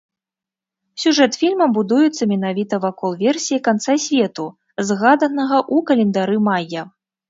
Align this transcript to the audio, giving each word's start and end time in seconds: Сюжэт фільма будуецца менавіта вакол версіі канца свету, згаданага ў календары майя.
Сюжэт 1.03 1.37
фільма 1.41 1.67
будуецца 1.75 2.29
менавіта 2.33 2.81
вакол 2.87 3.11
версіі 3.23 3.63
канца 3.71 3.93
свету, 4.09 4.49
згаданага 4.93 5.57
ў 5.75 5.91
календары 5.91 6.37
майя. 6.53 6.81